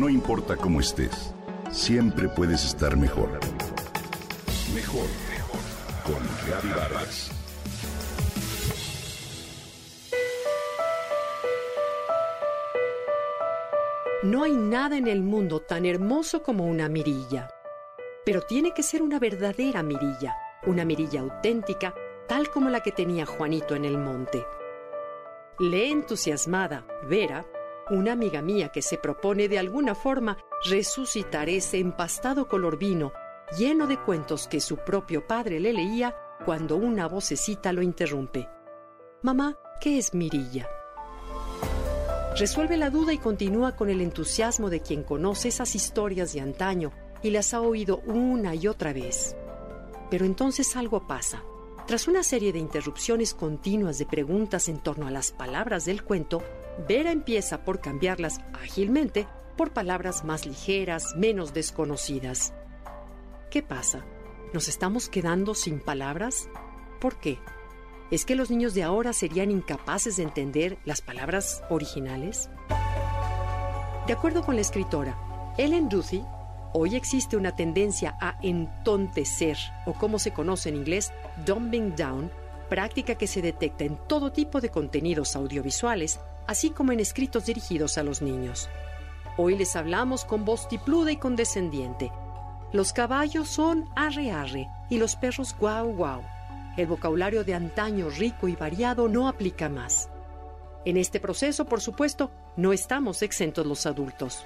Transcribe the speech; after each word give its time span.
No 0.00 0.08
importa 0.08 0.56
cómo 0.56 0.80
estés, 0.80 1.34
siempre 1.70 2.26
puedes 2.30 2.64
estar 2.64 2.96
mejor. 2.96 3.38
Mejor, 4.74 5.06
mejor. 5.28 5.60
Con 6.02 6.74
Vargas. 6.74 7.30
No 14.22 14.44
hay 14.44 14.56
nada 14.56 14.96
en 14.96 15.06
el 15.06 15.20
mundo 15.20 15.60
tan 15.60 15.84
hermoso 15.84 16.42
como 16.42 16.64
una 16.64 16.88
mirilla. 16.88 17.50
Pero 18.24 18.40
tiene 18.40 18.72
que 18.72 18.82
ser 18.82 19.02
una 19.02 19.18
verdadera 19.18 19.82
mirilla, 19.82 20.34
una 20.66 20.86
mirilla 20.86 21.20
auténtica, 21.20 21.94
tal 22.26 22.48
como 22.48 22.70
la 22.70 22.80
que 22.80 22.92
tenía 22.92 23.26
Juanito 23.26 23.74
en 23.74 23.84
el 23.84 23.98
monte. 23.98 24.46
Lee 25.58 25.90
entusiasmada, 25.90 26.86
Vera, 27.06 27.44
una 27.90 28.12
amiga 28.12 28.42
mía 28.42 28.70
que 28.70 28.82
se 28.82 28.96
propone 28.96 29.48
de 29.48 29.58
alguna 29.58 29.94
forma 29.94 30.38
resucitar 30.68 31.48
ese 31.48 31.78
empastado 31.78 32.48
color 32.48 32.78
vino, 32.78 33.12
lleno 33.58 33.86
de 33.86 33.98
cuentos 33.98 34.48
que 34.48 34.60
su 34.60 34.76
propio 34.78 35.26
padre 35.26 35.60
le 35.60 35.72
leía 35.72 36.16
cuando 36.44 36.76
una 36.76 37.06
vocecita 37.08 37.72
lo 37.72 37.82
interrumpe. 37.82 38.48
Mamá, 39.22 39.58
¿qué 39.80 39.98
es 39.98 40.14
mirilla? 40.14 40.68
Resuelve 42.38 42.76
la 42.76 42.90
duda 42.90 43.12
y 43.12 43.18
continúa 43.18 43.76
con 43.76 43.90
el 43.90 44.00
entusiasmo 44.00 44.70
de 44.70 44.80
quien 44.80 45.02
conoce 45.02 45.48
esas 45.48 45.74
historias 45.74 46.32
de 46.32 46.40
antaño 46.40 46.92
y 47.22 47.30
las 47.30 47.52
ha 47.52 47.60
oído 47.60 47.98
una 48.06 48.54
y 48.54 48.68
otra 48.68 48.92
vez. 48.92 49.36
Pero 50.10 50.24
entonces 50.24 50.76
algo 50.76 51.06
pasa. 51.06 51.42
Tras 51.90 52.06
una 52.06 52.22
serie 52.22 52.52
de 52.52 52.60
interrupciones 52.60 53.34
continuas 53.34 53.98
de 53.98 54.06
preguntas 54.06 54.68
en 54.68 54.78
torno 54.78 55.08
a 55.08 55.10
las 55.10 55.32
palabras 55.32 55.86
del 55.86 56.04
cuento, 56.04 56.40
Vera 56.86 57.10
empieza 57.10 57.64
por 57.64 57.80
cambiarlas 57.80 58.38
ágilmente 58.52 59.26
por 59.56 59.72
palabras 59.72 60.24
más 60.24 60.46
ligeras, 60.46 61.16
menos 61.16 61.52
desconocidas. 61.52 62.54
¿Qué 63.50 63.64
pasa? 63.64 64.04
¿Nos 64.54 64.68
estamos 64.68 65.08
quedando 65.08 65.56
sin 65.56 65.80
palabras? 65.80 66.48
¿Por 67.00 67.18
qué? 67.18 67.40
¿Es 68.12 68.24
que 68.24 68.36
los 68.36 68.52
niños 68.52 68.72
de 68.74 68.84
ahora 68.84 69.12
serían 69.12 69.50
incapaces 69.50 70.16
de 70.16 70.22
entender 70.22 70.78
las 70.84 71.02
palabras 71.02 71.64
originales? 71.70 72.50
De 74.06 74.12
acuerdo 74.12 74.44
con 74.44 74.54
la 74.54 74.60
escritora 74.60 75.54
Ellen 75.58 75.88
Duthie, 75.88 76.24
hoy 76.72 76.96
existe 76.96 77.36
una 77.36 77.54
tendencia 77.54 78.16
a 78.20 78.36
entontecer, 78.42 79.56
o 79.86 79.92
como 79.92 80.18
se 80.18 80.32
conoce 80.32 80.68
en 80.68 80.76
inglés, 80.76 81.12
dumbing 81.44 81.94
down, 81.96 82.30
práctica 82.68 83.16
que 83.16 83.26
se 83.26 83.42
detecta 83.42 83.84
en 83.84 83.96
todo 84.06 84.32
tipo 84.32 84.60
de 84.60 84.70
contenidos 84.70 85.36
audiovisuales, 85.36 86.20
así 86.46 86.70
como 86.70 86.92
en 86.92 87.00
escritos 87.00 87.46
dirigidos 87.46 87.98
a 87.98 88.02
los 88.02 88.22
niños. 88.22 88.68
Hoy 89.36 89.56
les 89.56 89.76
hablamos 89.76 90.24
con 90.24 90.44
voz 90.44 90.68
tipluda 90.68 91.12
y 91.12 91.16
condescendiente. 91.16 92.12
Los 92.72 92.92
caballos 92.92 93.48
son 93.48 93.88
arre 93.96 94.30
arre 94.30 94.68
y 94.88 94.98
los 94.98 95.16
perros 95.16 95.56
guau 95.58 95.92
guau. 95.92 96.22
El 96.76 96.86
vocabulario 96.86 97.42
de 97.44 97.54
antaño 97.54 98.08
rico 98.10 98.48
y 98.48 98.54
variado 98.54 99.08
no 99.08 99.28
aplica 99.28 99.68
más. 99.68 100.08
En 100.84 100.96
este 100.96 101.20
proceso, 101.20 101.64
por 101.64 101.80
supuesto, 101.80 102.30
no 102.56 102.72
estamos 102.72 103.22
exentos 103.22 103.66
los 103.66 103.86
adultos. 103.86 104.44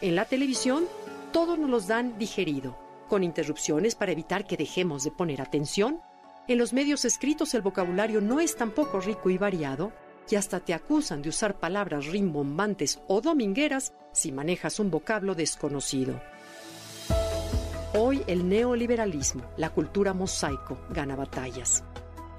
En 0.00 0.16
la 0.16 0.24
televisión, 0.24 0.84
todos 1.34 1.58
nos 1.58 1.68
los 1.68 1.88
dan 1.88 2.16
digerido, 2.16 2.78
con 3.08 3.24
interrupciones 3.24 3.96
para 3.96 4.12
evitar 4.12 4.46
que 4.46 4.56
dejemos 4.56 5.02
de 5.02 5.10
poner 5.10 5.42
atención. 5.42 6.00
En 6.46 6.58
los 6.58 6.72
medios 6.72 7.04
escritos 7.04 7.54
el 7.54 7.62
vocabulario 7.62 8.20
no 8.20 8.38
es 8.38 8.54
tampoco 8.54 9.00
rico 9.00 9.30
y 9.30 9.36
variado, 9.36 9.90
y 10.30 10.36
hasta 10.36 10.60
te 10.60 10.74
acusan 10.74 11.22
de 11.22 11.30
usar 11.30 11.58
palabras 11.58 12.06
rimbombantes 12.06 13.00
o 13.08 13.20
domingueras 13.20 13.94
si 14.12 14.30
manejas 14.30 14.78
un 14.78 14.92
vocablo 14.92 15.34
desconocido. 15.34 16.20
Hoy 17.94 18.22
el 18.28 18.48
neoliberalismo, 18.48 19.42
la 19.56 19.70
cultura 19.70 20.14
mosaico, 20.14 20.78
gana 20.90 21.16
batallas. 21.16 21.82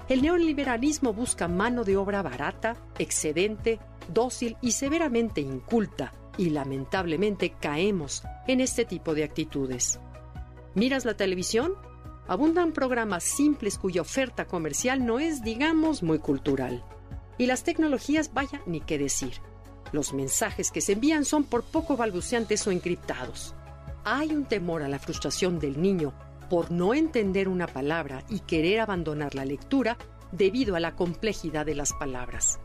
El 0.08 0.22
neoliberalismo 0.22 1.12
busca 1.12 1.48
mano 1.48 1.84
de 1.84 1.98
obra 1.98 2.22
barata, 2.22 2.76
excedente, 2.98 3.78
dócil 4.08 4.56
y 4.62 4.72
severamente 4.72 5.42
inculta, 5.42 6.14
y 6.36 6.50
lamentablemente 6.50 7.54
caemos 7.60 8.22
en 8.46 8.60
este 8.60 8.84
tipo 8.84 9.14
de 9.14 9.24
actitudes. 9.24 9.98
¿Miras 10.74 11.04
la 11.04 11.16
televisión? 11.16 11.74
Abundan 12.28 12.72
programas 12.72 13.24
simples 13.24 13.78
cuya 13.78 14.02
oferta 14.02 14.46
comercial 14.46 15.06
no 15.06 15.18
es, 15.18 15.42
digamos, 15.42 16.02
muy 16.02 16.18
cultural. 16.18 16.84
Y 17.38 17.46
las 17.46 17.64
tecnologías, 17.64 18.32
vaya, 18.34 18.62
ni 18.66 18.80
qué 18.80 18.98
decir. 18.98 19.34
Los 19.92 20.12
mensajes 20.12 20.70
que 20.70 20.80
se 20.80 20.92
envían 20.92 21.24
son 21.24 21.44
por 21.44 21.62
poco 21.62 21.96
balbuceantes 21.96 22.66
o 22.66 22.70
encriptados 22.70 23.54
hay 24.08 24.30
un 24.30 24.44
temor 24.44 24.84
a 24.84 24.88
la 24.88 25.00
frustración 25.00 25.58
del 25.58 25.82
niño 25.82 26.14
por 26.48 26.70
no 26.70 26.94
entender 26.94 27.48
una 27.48 27.66
palabra 27.66 28.22
y 28.30 28.38
querer 28.38 28.78
abandonar 28.78 29.34
la 29.34 29.44
lectura 29.44 29.98
debido 30.30 30.76
a 30.76 30.80
la 30.80 30.94
complejidad 30.94 31.66
de 31.66 31.74
las 31.74 31.92
palabras. 31.92 32.60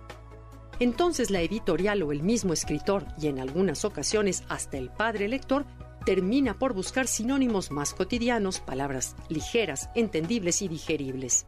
Entonces 0.82 1.30
la 1.30 1.42
editorial 1.42 2.02
o 2.02 2.12
el 2.12 2.24
mismo 2.24 2.54
escritor, 2.54 3.06
y 3.22 3.28
en 3.28 3.40
algunas 3.40 3.86
ocasiones 3.86 4.44
hasta 4.50 4.80
el 4.80 4.90
padre 4.90 5.28
lector, 5.28 5.64
termina 6.08 6.58
por 6.58 6.74
buscar 6.74 7.06
sinónimos 7.06 7.70
más 7.70 7.94
cotidianos, 7.94 8.62
palabras 8.62 9.16
ligeras, 9.30 9.92
entendibles 9.94 10.64
y 10.64 10.68
digeribles. 10.68 11.46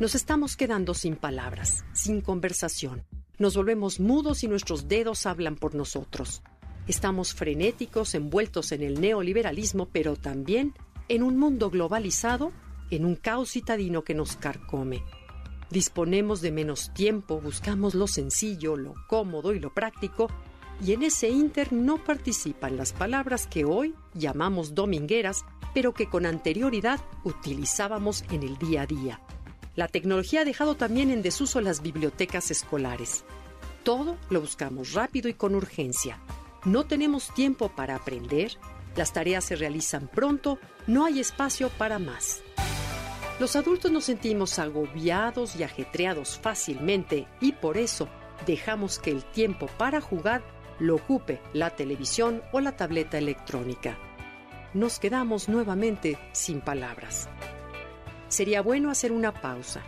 Nos 0.00 0.16
estamos 0.16 0.56
quedando 0.56 0.92
sin 0.92 1.14
palabras, 1.14 1.84
sin 1.92 2.20
conversación. 2.20 3.04
Nos 3.38 3.56
volvemos 3.56 4.00
mudos 4.00 4.42
y 4.42 4.48
nuestros 4.48 4.88
dedos 4.88 5.24
hablan 5.24 5.54
por 5.54 5.76
nosotros. 5.76 6.42
Estamos 6.88 7.32
frenéticos, 7.32 8.12
envueltos 8.16 8.72
en 8.72 8.82
el 8.82 9.00
neoliberalismo, 9.00 9.86
pero 9.92 10.16
también 10.16 10.74
en 11.08 11.22
un 11.22 11.38
mundo 11.38 11.70
globalizado, 11.70 12.50
en 12.90 13.04
un 13.04 13.14
caos 13.14 13.52
citadino 13.52 14.02
que 14.02 14.14
nos 14.14 14.34
carcome. 14.34 15.04
Disponemos 15.70 16.40
de 16.40 16.52
menos 16.52 16.92
tiempo, 16.94 17.40
buscamos 17.40 17.94
lo 17.94 18.06
sencillo, 18.06 18.76
lo 18.76 18.94
cómodo 19.08 19.52
y 19.52 19.58
lo 19.58 19.74
práctico, 19.74 20.28
y 20.84 20.92
en 20.92 21.02
ese 21.02 21.28
inter 21.28 21.72
no 21.72 22.02
participan 22.02 22.76
las 22.76 22.92
palabras 22.92 23.46
que 23.46 23.64
hoy 23.64 23.94
llamamos 24.14 24.74
domingueras, 24.74 25.44
pero 25.74 25.92
que 25.92 26.08
con 26.08 26.26
anterioridad 26.26 27.00
utilizábamos 27.24 28.24
en 28.30 28.42
el 28.42 28.56
día 28.58 28.82
a 28.82 28.86
día. 28.86 29.20
La 29.74 29.88
tecnología 29.88 30.42
ha 30.42 30.44
dejado 30.44 30.76
también 30.76 31.10
en 31.10 31.22
desuso 31.22 31.60
las 31.60 31.82
bibliotecas 31.82 32.50
escolares. 32.50 33.24
Todo 33.82 34.16
lo 34.30 34.40
buscamos 34.40 34.92
rápido 34.92 35.28
y 35.28 35.34
con 35.34 35.54
urgencia. 35.54 36.18
No 36.64 36.84
tenemos 36.84 37.32
tiempo 37.34 37.68
para 37.68 37.96
aprender, 37.96 38.52
las 38.96 39.12
tareas 39.12 39.44
se 39.44 39.56
realizan 39.56 40.08
pronto, 40.08 40.58
no 40.86 41.04
hay 41.04 41.20
espacio 41.20 41.68
para 41.70 41.98
más. 41.98 42.42
Los 43.38 43.54
adultos 43.56 43.90
nos 43.90 44.04
sentimos 44.04 44.58
agobiados 44.58 45.56
y 45.56 45.62
ajetreados 45.62 46.38
fácilmente 46.38 47.26
y 47.40 47.52
por 47.52 47.76
eso 47.76 48.08
dejamos 48.46 48.98
que 48.98 49.10
el 49.10 49.24
tiempo 49.24 49.66
para 49.78 50.00
jugar 50.00 50.42
lo 50.78 50.96
ocupe 50.96 51.40
la 51.52 51.70
televisión 51.70 52.42
o 52.52 52.60
la 52.60 52.76
tableta 52.76 53.18
electrónica. 53.18 53.98
Nos 54.74 54.98
quedamos 54.98 55.48
nuevamente 55.48 56.18
sin 56.32 56.60
palabras. 56.60 57.28
Sería 58.28 58.62
bueno 58.62 58.90
hacer 58.90 59.12
una 59.12 59.32
pausa, 59.32 59.82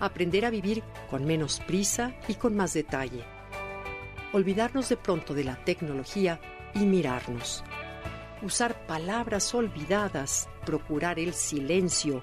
aprender 0.00 0.44
a 0.44 0.50
vivir 0.50 0.82
con 1.10 1.24
menos 1.24 1.60
prisa 1.60 2.14
y 2.28 2.34
con 2.34 2.56
más 2.56 2.72
detalle 2.72 3.24
olvidarnos 4.32 4.88
de 4.88 4.96
pronto 4.96 5.34
de 5.34 5.44
la 5.44 5.56
tecnología 5.64 6.40
y 6.74 6.80
mirarnos. 6.80 7.62
Usar 8.42 8.86
palabras 8.86 9.54
olvidadas, 9.54 10.48
procurar 10.64 11.18
el 11.18 11.34
silencio 11.34 12.22